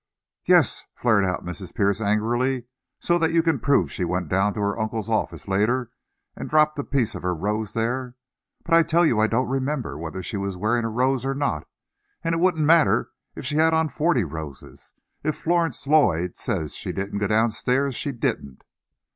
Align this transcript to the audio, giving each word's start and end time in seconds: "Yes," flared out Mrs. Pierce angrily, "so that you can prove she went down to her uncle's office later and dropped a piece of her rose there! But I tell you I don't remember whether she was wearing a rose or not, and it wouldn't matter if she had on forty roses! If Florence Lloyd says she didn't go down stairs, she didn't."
"Yes," 0.47 0.85
flared 0.95 1.23
out 1.25 1.45
Mrs. 1.45 1.75
Pierce 1.75 2.01
angrily, 2.01 2.63
"so 2.99 3.19
that 3.19 3.31
you 3.31 3.43
can 3.43 3.59
prove 3.59 3.91
she 3.91 4.03
went 4.03 4.29
down 4.29 4.55
to 4.55 4.59
her 4.59 4.75
uncle's 4.79 5.11
office 5.11 5.47
later 5.47 5.91
and 6.35 6.49
dropped 6.49 6.79
a 6.79 6.83
piece 6.83 7.13
of 7.13 7.21
her 7.21 7.35
rose 7.35 7.73
there! 7.73 8.15
But 8.63 8.73
I 8.73 8.81
tell 8.81 9.05
you 9.05 9.19
I 9.19 9.27
don't 9.27 9.47
remember 9.47 9.99
whether 9.99 10.23
she 10.23 10.37
was 10.37 10.57
wearing 10.57 10.85
a 10.85 10.89
rose 10.89 11.23
or 11.23 11.35
not, 11.35 11.67
and 12.23 12.33
it 12.33 12.39
wouldn't 12.39 12.65
matter 12.65 13.11
if 13.35 13.45
she 13.45 13.57
had 13.57 13.75
on 13.75 13.89
forty 13.89 14.23
roses! 14.23 14.91
If 15.23 15.35
Florence 15.35 15.85
Lloyd 15.85 16.35
says 16.35 16.73
she 16.73 16.91
didn't 16.91 17.19
go 17.19 17.27
down 17.27 17.51
stairs, 17.51 17.93
she 17.93 18.11
didn't." 18.11 18.63